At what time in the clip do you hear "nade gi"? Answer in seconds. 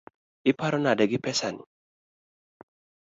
0.83-1.19